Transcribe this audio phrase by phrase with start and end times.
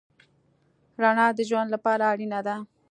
[1.01, 2.55] رڼا د ژوند لپاره اړینه ده.